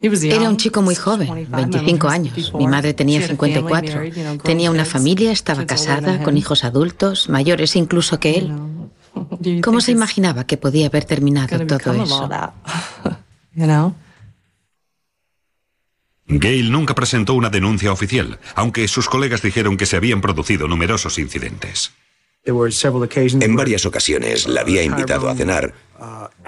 Era 0.00 0.48
un 0.48 0.56
chico 0.56 0.80
muy 0.80 0.94
joven, 0.94 1.48
25 1.50 2.08
años. 2.08 2.52
Mi 2.54 2.68
madre 2.68 2.94
tenía 2.94 3.26
54. 3.26 4.00
Tenía 4.44 4.70
una 4.70 4.84
familia, 4.84 5.32
estaba 5.32 5.66
casada, 5.66 6.22
con 6.22 6.36
hijos 6.36 6.62
adultos, 6.62 7.28
mayores 7.28 7.74
incluso 7.74 8.20
que 8.20 8.38
él. 8.38 8.54
¿Cómo 9.62 9.80
se 9.80 9.90
imaginaba 9.90 10.44
que 10.44 10.56
podía 10.56 10.86
haber 10.86 11.04
terminado 11.04 11.66
todo 11.66 11.92
eso? 12.04 12.28
Gail 16.26 16.70
nunca 16.70 16.94
presentó 16.94 17.34
una 17.34 17.48
denuncia 17.48 17.90
oficial, 17.90 18.38
aunque 18.54 18.86
sus 18.86 19.08
colegas 19.08 19.42
dijeron 19.42 19.76
que 19.76 19.86
se 19.86 19.96
habían 19.96 20.20
producido 20.20 20.68
numerosos 20.68 21.18
incidentes. 21.18 21.92
En 23.42 23.56
varias 23.56 23.84
ocasiones 23.84 24.46
la 24.46 24.60
había 24.60 24.82
invitado 24.82 25.28
a 25.28 25.34
cenar 25.34 25.74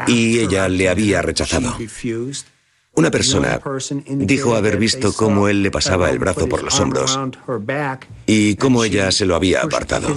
y 0.07 0.38
ella 0.38 0.69
le 0.69 0.88
había 0.88 1.21
rechazado. 1.23 1.76
Una 3.00 3.11
persona 3.11 3.59
dijo 4.07 4.54
haber 4.54 4.76
visto 4.76 5.14
cómo 5.14 5.49
él 5.49 5.62
le 5.62 5.71
pasaba 5.71 6.11
el 6.11 6.19
brazo 6.19 6.47
por 6.50 6.62
los 6.62 6.78
hombros 6.80 7.19
y 8.26 8.57
cómo 8.57 8.85
ella 8.85 9.11
se 9.11 9.25
lo 9.25 9.37
había 9.37 9.62
apartado. 9.62 10.09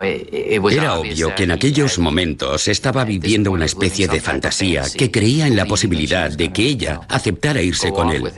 Era 0.00 0.94
obvio 0.94 1.34
que 1.34 1.42
en 1.42 1.50
aquellos 1.50 1.98
momentos 1.98 2.68
estaba 2.68 3.04
viviendo 3.04 3.50
una 3.50 3.66
especie 3.66 4.08
de 4.08 4.18
fantasía 4.18 4.84
que 4.96 5.10
creía 5.10 5.46
en 5.46 5.56
la 5.56 5.66
posibilidad 5.66 6.30
de 6.30 6.50
que 6.52 6.62
ella 6.62 7.02
aceptara 7.08 7.60
irse 7.60 7.92
con 7.92 8.12
él. 8.12 8.32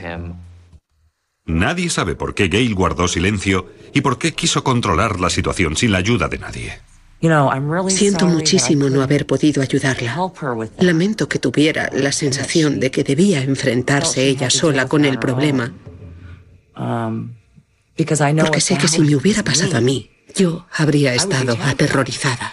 Nadie 1.45 1.89
sabe 1.89 2.15
por 2.15 2.35
qué 2.35 2.49
Gail 2.49 2.75
guardó 2.75 3.07
silencio 3.07 3.69
y 3.93 4.01
por 4.01 4.17
qué 4.17 4.33
quiso 4.33 4.63
controlar 4.63 5.21
la 5.21 5.29
situación 5.29 5.77
sin 5.77 5.93
la 5.93 5.99
ayuda 5.99 6.27
de 6.27 6.37
nadie. 6.37 6.90
Siento 7.89 8.25
muchísimo 8.27 8.89
no 8.89 9.03
haber 9.03 9.27
podido 9.27 9.61
ayudarla. 9.61 10.17
Lamento 10.79 11.29
que 11.29 11.37
tuviera 11.37 11.89
la 11.93 12.11
sensación 12.11 12.79
de 12.79 12.89
que 12.89 13.03
debía 13.03 13.41
enfrentarse 13.43 14.25
ella 14.25 14.49
sola 14.49 14.87
con 14.87 15.05
el 15.05 15.19
problema. 15.19 15.71
Um, 16.75 17.35
Porque 17.95 18.61
sé 18.61 18.77
que 18.77 18.87
si 18.87 19.01
me 19.01 19.15
hubiera 19.15 19.43
pasado 19.43 19.77
a 19.77 19.81
mí, 19.81 20.09
yo 20.35 20.65
habría 20.73 21.13
estado 21.13 21.55
aterrorizada. 21.63 22.51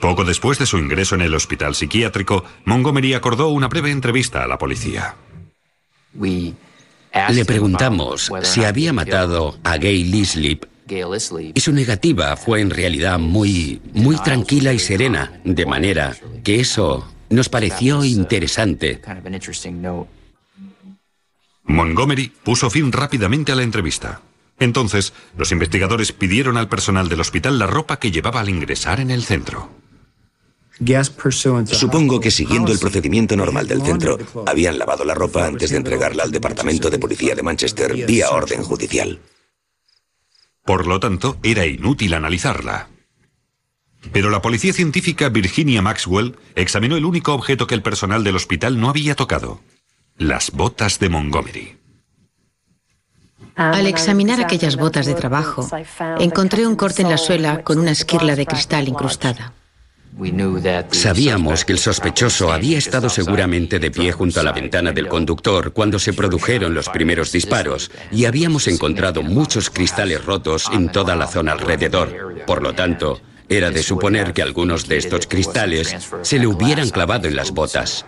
Poco 0.00 0.24
después 0.24 0.58
de 0.58 0.64
su 0.64 0.78
ingreso 0.78 1.16
en 1.16 1.20
el 1.20 1.34
hospital 1.34 1.74
psiquiátrico, 1.74 2.44
Montgomery 2.64 3.12
acordó 3.12 3.48
una 3.48 3.68
breve 3.68 3.90
entrevista 3.90 4.42
a 4.42 4.46
la 4.46 4.56
policía. 4.56 5.16
Le 6.14 7.44
preguntamos 7.44 8.32
si 8.42 8.64
había 8.64 8.92
matado 8.94 9.58
a 9.62 9.76
Gay 9.76 10.04
Lislip 10.04 10.64
y 10.86 11.60
su 11.60 11.72
negativa 11.72 12.36
fue 12.36 12.60
en 12.60 12.70
realidad 12.70 13.18
muy, 13.18 13.80
muy 13.94 14.16
tranquila 14.16 14.72
y 14.72 14.78
serena, 14.78 15.40
de 15.44 15.66
manera 15.66 16.16
que 16.42 16.60
eso 16.60 17.08
nos 17.30 17.48
pareció 17.48 18.04
interesante. 18.04 19.00
Montgomery 21.64 22.32
puso 22.42 22.68
fin 22.68 22.92
rápidamente 22.92 23.52
a 23.52 23.54
la 23.54 23.62
entrevista. 23.62 24.20
Entonces, 24.60 25.12
los 25.36 25.50
investigadores 25.50 26.12
pidieron 26.12 26.56
al 26.56 26.68
personal 26.68 27.08
del 27.08 27.20
hospital 27.20 27.58
la 27.58 27.66
ropa 27.66 27.98
que 27.98 28.10
llevaba 28.10 28.40
al 28.40 28.48
ingresar 28.50 29.00
en 29.00 29.10
el 29.10 29.24
centro. 29.24 29.70
Supongo 31.66 32.20
que 32.20 32.30
siguiendo 32.30 32.72
el 32.72 32.78
procedimiento 32.78 33.36
normal 33.36 33.66
del 33.66 33.82
centro, 33.82 34.18
habían 34.46 34.78
lavado 34.78 35.04
la 35.04 35.14
ropa 35.14 35.46
antes 35.46 35.70
de 35.70 35.76
entregarla 35.76 36.24
al 36.24 36.32
Departamento 36.32 36.90
de 36.90 36.98
Policía 36.98 37.34
de 37.34 37.42
Manchester 37.42 37.94
vía 38.06 38.30
orden 38.30 38.62
judicial. 38.62 39.18
Por 40.64 40.86
lo 40.86 40.98
tanto, 40.98 41.36
era 41.42 41.66
inútil 41.66 42.14
analizarla. 42.14 42.88
Pero 44.12 44.30
la 44.30 44.42
policía 44.42 44.72
científica 44.72 45.28
Virginia 45.28 45.82
Maxwell 45.82 46.36
examinó 46.54 46.96
el 46.96 47.04
único 47.04 47.34
objeto 47.34 47.66
que 47.66 47.74
el 47.74 47.82
personal 47.82 48.24
del 48.24 48.36
hospital 48.36 48.80
no 48.80 48.88
había 48.88 49.14
tocado, 49.14 49.60
las 50.16 50.50
botas 50.50 50.98
de 50.98 51.08
Montgomery. 51.08 51.78
Al 53.56 53.86
examinar 53.86 54.40
aquellas 54.40 54.76
botas 54.76 55.06
de 55.06 55.14
trabajo, 55.14 55.68
encontré 56.18 56.66
un 56.66 56.76
corte 56.76 57.02
en 57.02 57.08
la 57.08 57.18
suela 57.18 57.62
con 57.62 57.78
una 57.78 57.92
esquirla 57.92 58.34
de 58.34 58.46
cristal 58.46 58.88
incrustada. 58.88 59.52
Sabíamos 60.90 61.64
que 61.64 61.72
el 61.72 61.78
sospechoso 61.78 62.52
había 62.52 62.78
estado 62.78 63.08
seguramente 63.08 63.78
de 63.78 63.90
pie 63.90 64.12
junto 64.12 64.40
a 64.40 64.42
la 64.44 64.52
ventana 64.52 64.92
del 64.92 65.08
conductor 65.08 65.72
cuando 65.72 65.98
se 65.98 66.12
produjeron 66.12 66.72
los 66.72 66.88
primeros 66.88 67.32
disparos 67.32 67.90
y 68.12 68.24
habíamos 68.24 68.68
encontrado 68.68 69.22
muchos 69.22 69.70
cristales 69.70 70.24
rotos 70.24 70.66
en 70.72 70.88
toda 70.90 71.16
la 71.16 71.26
zona 71.26 71.52
alrededor. 71.52 72.44
Por 72.46 72.62
lo 72.62 72.74
tanto, 72.74 73.20
era 73.48 73.70
de 73.70 73.82
suponer 73.82 74.32
que 74.32 74.42
algunos 74.42 74.86
de 74.86 74.98
estos 74.98 75.26
cristales 75.26 75.96
se 76.22 76.38
le 76.38 76.46
hubieran 76.46 76.90
clavado 76.90 77.26
en 77.26 77.36
las 77.36 77.50
botas. 77.50 78.06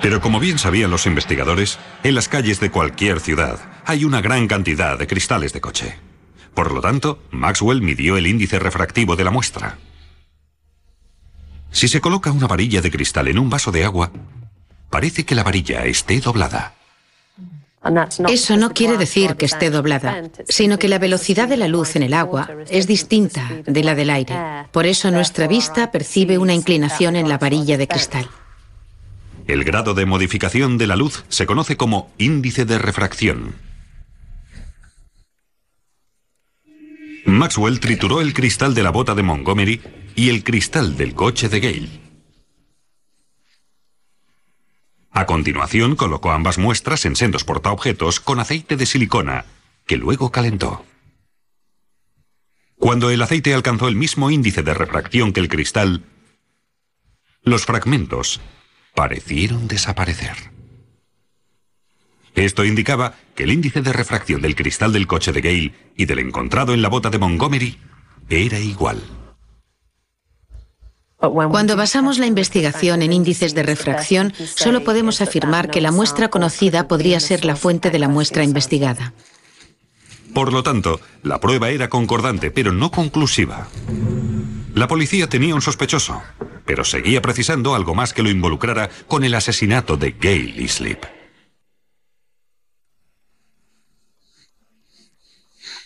Pero 0.00 0.20
como 0.20 0.40
bien 0.40 0.58
sabían 0.58 0.90
los 0.90 1.06
investigadores, 1.06 1.78
en 2.04 2.14
las 2.14 2.28
calles 2.28 2.60
de 2.60 2.70
cualquier 2.70 3.20
ciudad 3.20 3.58
hay 3.84 4.04
una 4.04 4.20
gran 4.20 4.48
cantidad 4.48 4.98
de 4.98 5.06
cristales 5.06 5.52
de 5.52 5.60
coche. 5.60 6.07
Por 6.54 6.72
lo 6.72 6.80
tanto, 6.80 7.20
Maxwell 7.30 7.82
midió 7.82 8.16
el 8.16 8.26
índice 8.26 8.58
refractivo 8.58 9.16
de 9.16 9.24
la 9.24 9.30
muestra. 9.30 9.78
Si 11.70 11.88
se 11.88 12.00
coloca 12.00 12.32
una 12.32 12.46
varilla 12.46 12.80
de 12.80 12.90
cristal 12.90 13.28
en 13.28 13.38
un 13.38 13.50
vaso 13.50 13.70
de 13.70 13.84
agua, 13.84 14.10
parece 14.90 15.24
que 15.24 15.34
la 15.34 15.44
varilla 15.44 15.84
esté 15.84 16.20
doblada. 16.20 16.74
Eso 18.28 18.56
no 18.56 18.74
quiere 18.74 18.96
decir 18.96 19.36
que 19.36 19.46
esté 19.46 19.70
doblada, 19.70 20.24
sino 20.48 20.78
que 20.78 20.88
la 20.88 20.98
velocidad 20.98 21.48
de 21.48 21.56
la 21.56 21.68
luz 21.68 21.94
en 21.96 22.02
el 22.02 22.12
agua 22.12 22.48
es 22.68 22.86
distinta 22.86 23.48
de 23.64 23.84
la 23.84 23.94
del 23.94 24.10
aire. 24.10 24.34
Por 24.72 24.86
eso 24.86 25.10
nuestra 25.10 25.46
vista 25.46 25.90
percibe 25.90 26.38
una 26.38 26.54
inclinación 26.54 27.14
en 27.16 27.28
la 27.28 27.38
varilla 27.38 27.78
de 27.78 27.86
cristal. 27.86 28.28
El 29.46 29.64
grado 29.64 29.94
de 29.94 30.06
modificación 30.06 30.76
de 30.76 30.86
la 30.86 30.96
luz 30.96 31.24
se 31.28 31.46
conoce 31.46 31.76
como 31.76 32.10
índice 32.18 32.64
de 32.64 32.78
refracción. 32.78 33.54
Maxwell 37.38 37.78
trituró 37.78 38.20
el 38.20 38.34
cristal 38.34 38.74
de 38.74 38.82
la 38.82 38.90
bota 38.90 39.14
de 39.14 39.22
Montgomery 39.22 39.80
y 40.16 40.28
el 40.28 40.42
cristal 40.42 40.96
del 40.96 41.14
coche 41.14 41.48
de 41.48 41.60
Gale. 41.60 42.00
A 45.12 45.24
continuación 45.24 45.94
colocó 45.94 46.32
ambas 46.32 46.58
muestras 46.58 47.04
en 47.04 47.14
sendos 47.14 47.44
portaobjetos 47.44 48.18
con 48.18 48.40
aceite 48.40 48.76
de 48.76 48.86
silicona, 48.86 49.44
que 49.86 49.96
luego 49.96 50.32
calentó. 50.32 50.84
Cuando 52.76 53.10
el 53.10 53.22
aceite 53.22 53.54
alcanzó 53.54 53.86
el 53.86 53.94
mismo 53.94 54.32
índice 54.32 54.64
de 54.64 54.74
refracción 54.74 55.32
que 55.32 55.40
el 55.40 55.48
cristal, 55.48 56.04
los 57.42 57.64
fragmentos 57.64 58.40
parecieron 58.94 59.68
desaparecer. 59.68 60.57
Esto 62.38 62.64
indicaba 62.64 63.14
que 63.34 63.42
el 63.42 63.50
índice 63.50 63.82
de 63.82 63.92
refracción 63.92 64.40
del 64.40 64.54
cristal 64.54 64.92
del 64.92 65.08
coche 65.08 65.32
de 65.32 65.40
Gale 65.40 65.74
y 65.96 66.04
del 66.04 66.20
encontrado 66.20 66.72
en 66.72 66.82
la 66.82 66.88
bota 66.88 67.10
de 67.10 67.18
Montgomery 67.18 67.78
era 68.28 68.60
igual. 68.60 69.02
Cuando 71.18 71.76
basamos 71.76 72.18
la 72.18 72.26
investigación 72.26 73.02
en 73.02 73.12
índices 73.12 73.56
de 73.56 73.64
refracción, 73.64 74.32
solo 74.54 74.84
podemos 74.84 75.20
afirmar 75.20 75.68
que 75.68 75.80
la 75.80 75.90
muestra 75.90 76.28
conocida 76.28 76.86
podría 76.86 77.18
ser 77.18 77.44
la 77.44 77.56
fuente 77.56 77.90
de 77.90 77.98
la 77.98 78.08
muestra 78.08 78.44
investigada. 78.44 79.14
Por 80.32 80.52
lo 80.52 80.62
tanto, 80.62 81.00
la 81.24 81.40
prueba 81.40 81.70
era 81.70 81.88
concordante, 81.88 82.52
pero 82.52 82.70
no 82.70 82.92
conclusiva. 82.92 83.66
La 84.76 84.86
policía 84.86 85.28
tenía 85.28 85.56
un 85.56 85.62
sospechoso, 85.62 86.22
pero 86.64 86.84
seguía 86.84 87.20
precisando 87.20 87.74
algo 87.74 87.96
más 87.96 88.12
que 88.12 88.22
lo 88.22 88.30
involucrara 88.30 88.90
con 89.08 89.24
el 89.24 89.34
asesinato 89.34 89.96
de 89.96 90.14
Gail 90.20 90.60
Islip. 90.60 91.17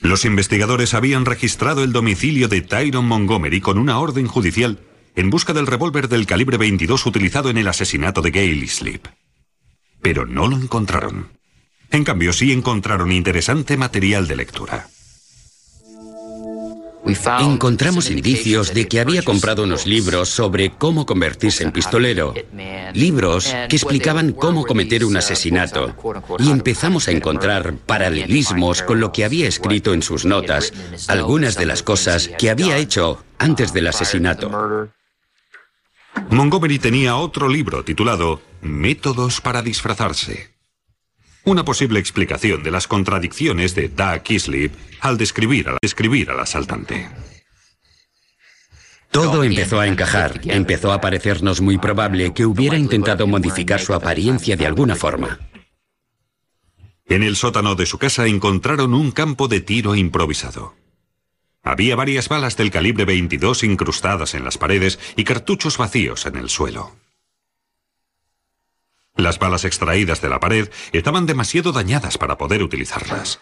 Los 0.03 0.25
investigadores 0.25 0.95
habían 0.95 1.25
registrado 1.25 1.85
el 1.85 1.93
domicilio 1.93 2.49
de 2.49 2.61
Tyron 2.61 3.07
Montgomery 3.07 3.61
con 3.61 3.79
una 3.79 4.01
orden 4.01 4.27
judicial 4.27 4.81
en 5.15 5.31
busca 5.31 5.53
del 5.53 5.67
revólver 5.67 6.09
del 6.09 6.27
calibre 6.27 6.57
22 6.57 7.07
utilizado 7.07 7.51
en 7.51 7.59
el 7.59 7.69
asesinato 7.69 8.21
de 8.21 8.33
Gail 8.33 8.69
Sleep. 8.69 9.07
Pero 10.01 10.27
no 10.27 10.49
lo 10.49 10.57
encontraron. 10.57 11.29
En 11.91 12.03
cambio, 12.03 12.33
sí 12.33 12.53
encontraron 12.53 13.13
interesante 13.13 13.77
material 13.77 14.27
de 14.27 14.37
lectura. 14.37 14.89
Encontramos 17.05 18.11
indicios 18.11 18.73
de 18.75 18.87
que 18.87 19.01
había 19.01 19.23
comprado 19.23 19.65
unos 19.65 19.87
libros 19.87 20.29
sobre 20.29 20.71
cómo 20.71 21.05
convertirse 21.05 21.65
en 21.65 21.73
pistolero, 21.73 22.33
libros 22.95 23.53
que 23.69 23.77
explicaban 23.77 24.33
cómo 24.33 24.65
cometer 24.65 25.05
un 25.05 25.17
asesinato, 25.17 25.95
y 26.39 26.51
empezamos 26.51 27.09
a 27.09 27.11
encontrar 27.11 27.75
paralelismos 27.75 28.83
con 28.83 29.01
lo 29.01 29.11
que 29.11 29.25
había 29.25 29.49
escrito 29.49 29.95
en 29.95 30.03
sus 30.03 30.25
notas, 30.25 30.73
algunas 31.09 31.57
de 31.57 31.67
las 31.67 31.83
cosas 31.83 32.29
que 32.39 32.51
había 32.51 32.79
hecho 32.79 33.25
antes 33.39 33.73
del 33.73 33.89
asesinato. 33.89 34.89
Montgomery 36.31 36.79
tenía 36.79 37.17
otro 37.17 37.49
libro 37.49 37.85
titulado 37.85 38.41
Métodos 38.61 39.41
para 39.41 39.63
disfrazarse. 39.63 40.52
Una 41.45 41.65
posible 41.65 41.99
explicación 41.99 42.63
de 42.63 42.71
las 42.71 42.87
contradicciones 42.87 43.75
de 43.75 43.89
Doug 43.89 44.23
Islip 44.29 44.73
al 45.01 45.19
describir, 45.19 45.69
al 45.69 45.79
describir 45.83 46.31
al 46.31 46.39
asaltante. 46.39 47.09
Todo 49.11 49.45
empezó 49.45 49.81
a 49.81 49.87
encajar, 49.87 50.41
empezó 50.45 50.93
a 50.93 51.01
parecernos 51.01 51.61
muy 51.61 51.79
probable 51.79 52.33
que 52.33 52.47
hubiera 52.47 52.79
intentado 52.79 53.27
modificar 53.27 53.81
su 53.81 53.93
apariencia 53.93 54.57
de 54.57 54.67
alguna 54.67 54.95
forma. 54.95 55.39
En 57.07 57.23
el 57.23 57.37
sótano 57.37 57.75
de 57.75 57.85
su 57.87 57.99
casa 57.99 58.27
encontraron 58.27 58.95
un 58.95 59.11
campo 59.11 59.49
de 59.49 59.61
tiro 59.61 59.97
improvisado. 59.97 60.77
Había 61.63 61.95
varias 61.95 62.29
balas 62.29 62.57
del 62.57 62.71
calibre 62.71 63.05
22 63.05 63.65
incrustadas 63.65 64.35
en 64.35 64.45
las 64.45 64.59
paredes 64.59 64.99
y 65.17 65.25
cartuchos 65.25 65.77
vacíos 65.77 66.25
en 66.25 66.37
el 66.37 66.49
suelo. 66.49 67.02
Las 69.17 69.39
balas 69.39 69.65
extraídas 69.65 70.21
de 70.21 70.29
la 70.29 70.41
pared 70.41 70.71
estaban 70.93 71.27
demasiado 71.27 71.73
dañadas 71.73 72.19
para 72.19 72.39
poder 72.39 72.63
utilizarlas. 72.63 73.41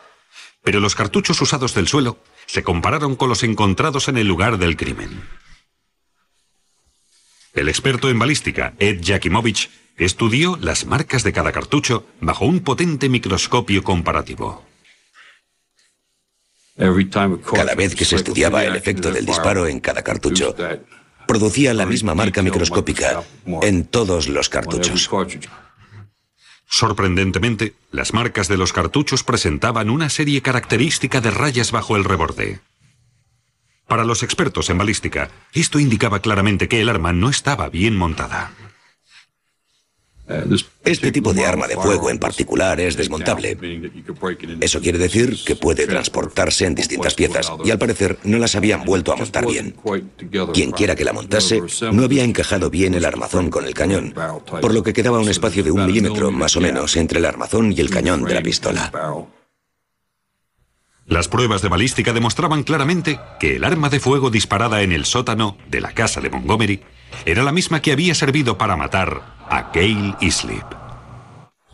Pero 0.63 0.81
los 0.81 0.95
cartuchos 0.95 1.41
usados 1.41 1.75
del 1.75 1.89
suelo 1.89 2.19
se 2.47 2.63
compararon 2.63 3.17
con 3.17 3.29
los 3.29 3.43
encontrados 3.45 4.09
en 4.09 4.19
el 4.19 4.27
lugar 4.27 4.59
del 4.59 4.77
crimen. 4.77 5.23
El 7.55 7.69
experto 7.69 8.11
en 8.11 8.19
balística, 8.19 8.75
Ed 8.79 9.01
Jakimovich, 9.03 9.71
estudió 9.97 10.59
las 10.61 10.87
marcas 10.87 11.23
de 11.23 11.33
cada 11.33 11.53
cartucho 11.53 12.07
bajo 12.21 12.45
un 12.45 12.61
potente 12.61 13.09
microscopio 13.09 13.83
comparativo. 13.83 14.67
Cada 17.53 17.75
vez 17.75 17.95
que 17.95 18.05
se 18.05 18.17
estudiaba 18.17 18.65
el 18.65 18.77
efecto 18.77 19.11
del 19.11 19.27
disparo 19.27 19.67
en 19.67 19.81
cada 19.81 20.03
cartucho, 20.03 20.55
producía 21.31 21.75
la 21.75 21.87
misma 21.87 22.17
marca 22.17 22.43
microscópica 22.43 23.23
en 23.63 23.85
todos 23.85 24.29
los 24.29 24.49
cartuchos. 24.49 25.09
Sorprendentemente, 26.67 27.75
las 27.93 28.13
marcas 28.13 28.49
de 28.49 28.57
los 28.57 28.73
cartuchos 28.73 29.23
presentaban 29.23 29.91
una 29.91 30.11
serie 30.11 30.43
característica 30.43 31.21
de 31.21 31.31
rayas 31.31 31.71
bajo 31.71 31.97
el 31.97 32.03
reborde. 32.03 32.61
Para 33.87 34.05
los 34.05 34.25
expertos 34.25 34.71
en 34.71 34.79
balística, 34.79 35.31
esto 35.53 35.79
indicaba 35.79 36.19
claramente 36.19 36.67
que 36.67 36.81
el 36.81 36.89
arma 36.89 37.13
no 37.13 37.31
estaba 37.31 37.69
bien 37.69 37.97
montada. 37.97 38.51
Este 40.85 41.13
tipo 41.13 41.33
de 41.35 41.45
arma 41.45 41.67
de 41.67 41.77
fuego 41.77 42.11
en 42.11 42.19
particular 42.19 42.81
es 42.81 42.97
desmontable. 42.97 43.59
Eso 44.61 44.81
quiere 44.81 44.99
decir 44.99 45.37
que 45.45 45.57
puede 45.57 45.87
transportarse 45.87 46.67
en 46.67 46.75
distintas 46.75 47.15
piezas 47.15 47.53
y 47.65 47.71
al 47.71 47.79
parecer 47.79 48.19
no 48.25 48.39
las 48.39 48.55
habían 48.55 48.85
vuelto 48.85 49.13
a 49.13 49.17
montar 49.17 49.47
bien. 49.47 49.75
Quien 50.55 50.73
quiera 50.73 50.97
que 50.97 51.05
la 51.05 51.13
montase 51.13 51.63
no 51.93 52.05
había 52.05 52.25
encajado 52.25 52.71
bien 52.71 52.95
el 52.95 53.05
armazón 53.05 53.51
con 53.51 53.67
el 53.67 53.75
cañón, 53.75 54.15
por 54.61 54.73
lo 54.73 54.83
que 54.83 54.93
quedaba 54.93 55.19
un 55.19 55.29
espacio 55.29 55.63
de 55.63 55.71
un 55.71 55.87
milímetro 55.87 56.31
más 56.31 56.57
o 56.57 56.61
menos 56.61 56.97
entre 56.97 57.19
el 57.19 57.27
armazón 57.27 57.73
y 57.73 57.81
el 57.81 57.91
cañón 57.91 58.25
de 58.25 58.35
la 58.35 58.43
pistola. 58.43 58.93
Las 61.07 61.27
pruebas 61.27 61.61
de 61.61 61.69
balística 61.69 62.13
demostraban 62.13 62.63
claramente 62.63 63.19
que 63.41 63.57
el 63.57 63.65
arma 63.65 63.89
de 63.89 63.99
fuego 63.99 64.31
disparada 64.31 64.83
en 64.83 64.93
el 64.93 65.05
sótano 65.05 65.59
de 65.69 65.81
la 65.81 65.93
casa 65.93 66.21
de 66.21 66.31
Montgomery 66.31 66.83
era 67.27 67.43
la 67.43 67.51
misma 67.51 67.83
que 67.83 67.91
había 67.91 68.15
servido 68.15 68.57
para 68.57 68.77
matar 68.77 69.40
a 69.51 69.71
Gail 69.75 70.15
Islip. 70.21 70.65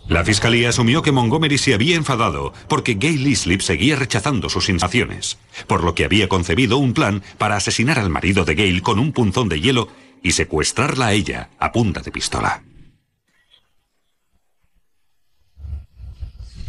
La 0.09 0.25
fiscalía 0.25 0.71
asumió 0.71 1.03
que 1.03 1.13
Montgomery 1.13 1.59
se 1.59 1.75
había 1.75 1.97
enfadado 1.97 2.53
porque 2.69 2.97
Gail 2.99 3.27
Islip 3.27 3.61
seguía 3.61 3.97
rechazando 3.97 4.49
sus 4.49 4.69
insinuaciones, 4.69 5.39
por 5.67 5.85
lo 5.85 5.95
que 5.95 6.05
había 6.05 6.29
concebido 6.29 6.79
un 6.79 6.95
plan 6.95 7.23
para 7.39 7.57
asesinar 7.57 7.99
al 7.99 8.09
marido 8.09 8.45
de 8.45 8.55
Gail 8.55 8.83
con 8.83 8.99
un 8.99 9.13
punzón 9.13 9.49
de 9.49 9.61
hielo 9.61 9.89
y 10.23 10.33
secuestrarla 10.33 11.09
a 11.09 11.13
ella 11.13 11.51
a 11.59 11.73
punta 11.73 12.01
de 12.01 12.11
pistola. 12.11 12.63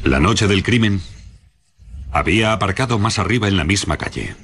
La 0.03 0.19
noche 0.19 0.47
del 0.47 0.63
crimen, 0.63 1.01
había 2.11 2.53
aparcado 2.53 2.99
más 2.99 3.19
arriba 3.19 3.47
en 3.47 3.57
la 3.57 3.63
misma 3.63 3.97
calle. 3.97 4.35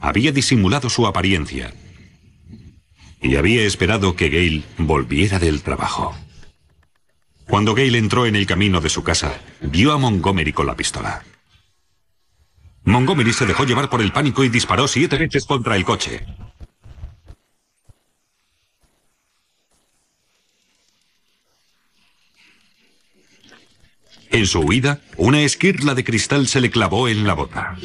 Había 0.00 0.32
disimulado 0.32 0.90
su 0.90 1.06
apariencia 1.06 1.72
y 3.24 3.36
había 3.36 3.62
esperado 3.62 4.14
que 4.14 4.28
Gail 4.28 4.64
volviera 4.76 5.38
del 5.38 5.62
trabajo. 5.62 6.14
Cuando 7.48 7.74
Gail 7.74 7.94
entró 7.94 8.26
en 8.26 8.36
el 8.36 8.46
camino 8.46 8.82
de 8.82 8.90
su 8.90 9.02
casa, 9.02 9.40
vio 9.62 9.92
a 9.92 9.98
Montgomery 9.98 10.52
con 10.52 10.66
la 10.66 10.76
pistola. 10.76 11.24
Montgomery 12.84 13.32
se 13.32 13.46
dejó 13.46 13.64
llevar 13.64 13.88
por 13.88 14.02
el 14.02 14.12
pánico 14.12 14.44
y 14.44 14.50
disparó 14.50 14.86
siete 14.86 15.16
veces 15.16 15.46
contra 15.46 15.74
el 15.74 15.86
coche. 15.86 16.26
En 24.30 24.46
su 24.46 24.60
huida, 24.60 25.00
una 25.16 25.40
esquirla 25.40 25.94
de 25.94 26.04
cristal 26.04 26.46
se 26.46 26.60
le 26.60 26.70
clavó 26.70 27.08
en 27.08 27.26
la 27.26 27.32
boca. 27.32 27.78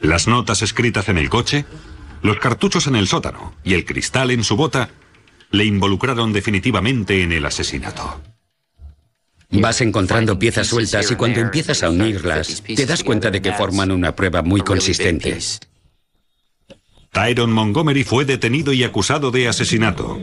Las 0.00 0.26
notas 0.26 0.62
escritas 0.62 1.10
en 1.10 1.18
el 1.18 1.28
coche 1.28 1.66
los 2.24 2.38
cartuchos 2.38 2.86
en 2.86 2.96
el 2.96 3.06
sótano 3.06 3.54
y 3.64 3.74
el 3.74 3.84
cristal 3.84 4.30
en 4.30 4.44
su 4.44 4.56
bota 4.56 4.88
le 5.50 5.66
involucraron 5.66 6.32
definitivamente 6.32 7.22
en 7.22 7.32
el 7.32 7.44
asesinato. 7.44 8.22
Vas 9.50 9.82
encontrando 9.82 10.38
piezas 10.38 10.68
sueltas 10.68 11.10
y 11.10 11.16
cuando 11.16 11.40
empiezas 11.40 11.82
a 11.82 11.90
unirlas, 11.90 12.62
te 12.62 12.86
das 12.86 13.04
cuenta 13.04 13.30
de 13.30 13.42
que 13.42 13.52
forman 13.52 13.90
una 13.90 14.16
prueba 14.16 14.40
muy 14.40 14.62
consistente. 14.62 15.36
Tyron 17.12 17.52
Montgomery 17.52 18.04
fue 18.04 18.24
detenido 18.24 18.72
y 18.72 18.84
acusado 18.84 19.30
de 19.30 19.46
asesinato. 19.46 20.18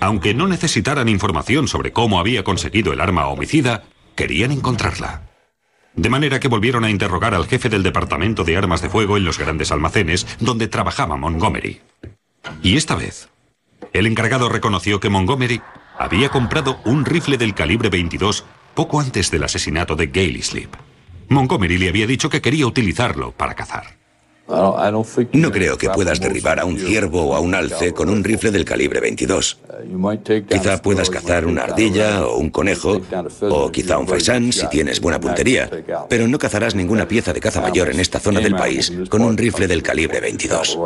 Aunque 0.00 0.34
no 0.34 0.48
necesitaran 0.48 1.08
información 1.08 1.68
sobre 1.68 1.92
cómo 1.92 2.18
había 2.18 2.42
conseguido 2.42 2.92
el 2.92 3.00
arma 3.00 3.28
homicida, 3.28 3.84
querían 4.16 4.50
encontrarla. 4.50 5.29
De 5.94 6.08
manera 6.08 6.40
que 6.40 6.48
volvieron 6.48 6.84
a 6.84 6.90
interrogar 6.90 7.34
al 7.34 7.46
jefe 7.46 7.68
del 7.68 7.82
departamento 7.82 8.44
de 8.44 8.56
armas 8.56 8.82
de 8.82 8.88
fuego 8.88 9.16
en 9.16 9.24
los 9.24 9.38
grandes 9.38 9.72
almacenes 9.72 10.26
donde 10.40 10.68
trabajaba 10.68 11.16
Montgomery. 11.16 11.80
Y 12.62 12.76
esta 12.76 12.94
vez, 12.94 13.28
el 13.92 14.06
encargado 14.06 14.48
reconoció 14.48 15.00
que 15.00 15.10
Montgomery 15.10 15.60
había 15.98 16.30
comprado 16.30 16.80
un 16.84 17.04
rifle 17.04 17.36
del 17.36 17.54
calibre 17.54 17.90
22 17.90 18.44
poco 18.74 19.00
antes 19.00 19.30
del 19.30 19.44
asesinato 19.44 19.96
de 19.96 20.06
Gailey 20.06 20.42
Sleep. 20.42 20.70
Montgomery 21.28 21.78
le 21.78 21.88
había 21.88 22.06
dicho 22.06 22.30
que 22.30 22.40
quería 22.40 22.66
utilizarlo 22.66 23.32
para 23.32 23.54
cazar. 23.54 23.99
No 25.32 25.50
creo 25.50 25.78
que 25.78 25.88
puedas 25.90 26.20
derribar 26.20 26.58
a 26.58 26.64
un 26.64 26.78
ciervo 26.78 27.22
o 27.22 27.34
a 27.34 27.40
un 27.40 27.54
alce 27.54 27.92
con 27.92 28.08
un 28.08 28.24
rifle 28.24 28.50
del 28.50 28.64
calibre 28.64 29.00
22. 29.00 29.58
Quizá 30.48 30.82
puedas 30.82 31.10
cazar 31.10 31.46
una 31.46 31.62
ardilla 31.62 32.26
o 32.26 32.38
un 32.38 32.50
conejo, 32.50 33.00
o 33.42 33.72
quizá 33.72 33.98
un 33.98 34.08
faisán 34.08 34.52
si 34.52 34.68
tienes 34.68 35.00
buena 35.00 35.20
puntería, 35.20 35.70
pero 36.08 36.26
no 36.28 36.38
cazarás 36.38 36.74
ninguna 36.74 37.06
pieza 37.06 37.32
de 37.32 37.40
caza 37.40 37.60
mayor 37.60 37.90
en 37.90 38.00
esta 38.00 38.20
zona 38.20 38.40
del 38.40 38.54
país 38.54 38.92
con 39.08 39.22
un 39.22 39.36
rifle 39.36 39.66
del 39.66 39.82
calibre 39.82 40.20
22. 40.20 40.78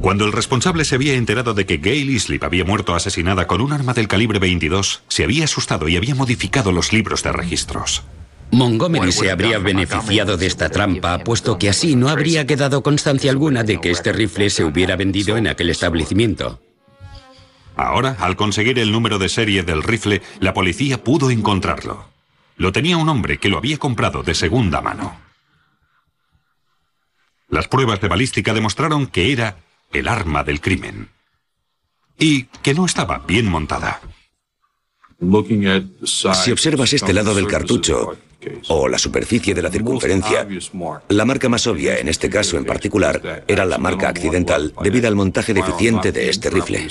Cuando 0.00 0.26
el 0.26 0.32
responsable 0.32 0.84
se 0.84 0.96
había 0.96 1.14
enterado 1.14 1.54
de 1.54 1.64
que 1.64 1.78
Gail 1.78 2.10
Islip 2.10 2.44
había 2.44 2.64
muerto 2.64 2.94
asesinada 2.94 3.46
con 3.46 3.60
un 3.60 3.72
arma 3.72 3.94
del 3.94 4.08
calibre 4.08 4.38
22, 4.38 5.02
se 5.08 5.24
había 5.24 5.44
asustado 5.44 5.88
y 5.88 5.96
había 5.96 6.14
modificado 6.14 6.72
los 6.72 6.92
libros 6.92 7.22
de 7.22 7.32
registros. 7.32 8.02
Montgomery 8.54 9.12
se 9.12 9.30
habría 9.30 9.58
beneficiado 9.58 10.36
de 10.36 10.46
esta 10.46 10.68
trampa, 10.68 11.18
puesto 11.18 11.58
que 11.58 11.68
así 11.68 11.96
no 11.96 12.08
habría 12.08 12.46
quedado 12.46 12.82
constancia 12.82 13.30
alguna 13.30 13.62
de 13.64 13.80
que 13.80 13.90
este 13.90 14.12
rifle 14.12 14.50
se 14.50 14.64
hubiera 14.64 14.96
vendido 14.96 15.36
en 15.36 15.48
aquel 15.48 15.70
establecimiento. 15.70 16.60
Ahora, 17.76 18.16
al 18.20 18.36
conseguir 18.36 18.78
el 18.78 18.92
número 18.92 19.18
de 19.18 19.28
serie 19.28 19.62
del 19.62 19.82
rifle, 19.82 20.22
la 20.38 20.54
policía 20.54 21.02
pudo 21.02 21.30
encontrarlo. 21.30 22.08
Lo 22.56 22.70
tenía 22.70 22.96
un 22.96 23.08
hombre 23.08 23.38
que 23.38 23.48
lo 23.48 23.58
había 23.58 23.78
comprado 23.78 24.22
de 24.22 24.34
segunda 24.34 24.80
mano. 24.80 25.16
Las 27.48 27.68
pruebas 27.68 28.00
de 28.00 28.08
balística 28.08 28.54
demostraron 28.54 29.06
que 29.06 29.32
era 29.32 29.56
el 29.92 30.08
arma 30.08 30.44
del 30.44 30.60
crimen. 30.60 31.08
Y 32.18 32.44
que 32.62 32.74
no 32.74 32.86
estaba 32.86 33.18
bien 33.18 33.46
montada. 33.46 34.00
Si 36.04 36.52
observas 36.52 36.92
este 36.92 37.12
lado 37.12 37.34
del 37.34 37.46
cartucho, 37.46 38.16
o 38.68 38.88
la 38.88 38.98
superficie 38.98 39.54
de 39.54 39.62
la 39.62 39.70
circunferencia, 39.70 40.46
la 41.08 41.24
marca 41.24 41.48
más 41.48 41.66
obvia 41.66 41.98
en 41.98 42.08
este 42.08 42.28
caso 42.30 42.56
en 42.56 42.64
particular 42.64 43.44
era 43.48 43.64
la 43.64 43.78
marca 43.78 44.08
accidental 44.08 44.74
debido 44.82 45.08
al 45.08 45.16
montaje 45.16 45.54
deficiente 45.54 46.12
de 46.12 46.30
este 46.30 46.50
rifle. 46.50 46.88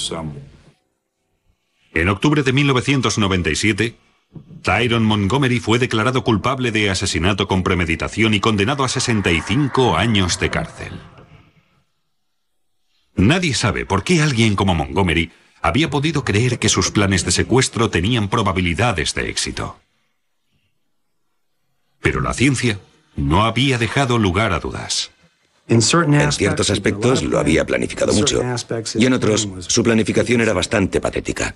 En 1.93 2.09
octubre 2.09 2.41
de 2.41 2.53
1997, 2.53 3.95
Tyron 4.63 5.03
Montgomery 5.03 5.59
fue 5.59 5.77
declarado 5.77 6.23
culpable 6.23 6.71
de 6.71 6.89
asesinato 6.89 7.47
con 7.47 7.63
premeditación 7.63 8.33
y 8.33 8.39
condenado 8.39 8.83
a 8.83 8.89
65 8.89 9.95
años 9.95 10.39
de 10.39 10.49
cárcel. 10.49 10.93
Nadie 13.15 13.53
sabe 13.53 13.85
por 13.85 14.03
qué 14.03 14.21
alguien 14.21 14.55
como 14.55 14.73
Montgomery 14.73 15.31
había 15.61 15.89
podido 15.89 16.25
creer 16.25 16.59
que 16.59 16.69
sus 16.69 16.91
planes 16.91 17.25
de 17.25 17.31
secuestro 17.31 17.89
tenían 17.89 18.27
probabilidades 18.27 19.13
de 19.13 19.29
éxito. 19.29 19.79
Pero 22.03 22.21
la 22.21 22.33
ciencia 22.33 22.77
no 23.15 23.45
había 23.45 23.79
dejado 23.79 24.19
lugar 24.19 24.53
a 24.53 24.59
dudas. 24.59 25.09
En 25.67 25.81
ciertos 25.81 26.69
aspectos 26.69 27.23
lo 27.23 27.39
había 27.39 27.65
planificado 27.65 28.13
mucho 28.13 28.41
y 28.95 29.05
en 29.05 29.13
otros 29.13 29.47
su 29.59 29.81
planificación 29.81 30.41
era 30.41 30.53
bastante 30.53 30.99
patética. 30.99 31.55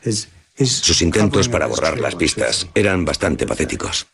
Sus 0.55 1.01
intentos 1.01 1.49
para 1.49 1.67
borrar 1.67 1.99
las 1.99 2.15
pistas 2.15 2.67
eran 2.73 3.05
bastante 3.05 3.45
patéticos. 3.45 4.07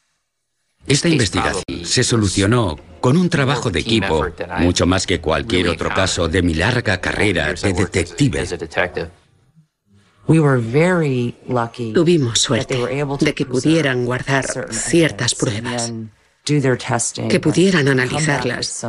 Esta 0.86 1.08
investigación 1.08 1.64
se 1.86 2.04
solucionó 2.04 2.78
con 3.00 3.16
un 3.16 3.30
trabajo 3.30 3.70
de 3.70 3.80
equipo 3.80 4.26
mucho 4.60 4.86
más 4.86 5.08
que 5.08 5.22
cualquier 5.22 5.70
otro 5.70 5.90
caso 5.90 6.28
de 6.28 6.42
mi 6.42 6.56
larga 6.56 7.00
carrera 7.00 7.54
de 7.54 7.74
detective. 7.74 8.46
Tuvimos 11.94 12.40
suerte 12.40 12.78
de 13.20 13.34
que 13.34 13.46
pudieran 13.46 14.06
guardar 14.06 14.46
ciertas 14.72 15.36
pruebas, 15.36 15.94
que 16.44 17.40
pudieran 17.40 17.88
analizarlas 17.88 18.86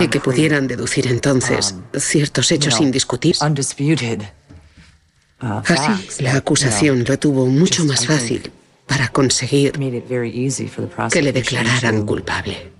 y 0.00 0.08
que 0.08 0.20
pudieran 0.20 0.68
deducir 0.68 1.06
entonces 1.08 1.74
ciertos 1.96 2.52
hechos 2.52 2.80
indiscutibles. 2.80 3.42
Así, 5.40 6.22
la 6.22 6.36
acusación 6.36 7.04
lo 7.06 7.18
tuvo 7.18 7.46
mucho 7.46 7.84
más 7.84 8.06
fácil 8.06 8.52
para 8.86 9.08
conseguir 9.08 9.72
que 11.12 11.22
le 11.22 11.32
declararan 11.32 12.06
culpable. 12.06 12.72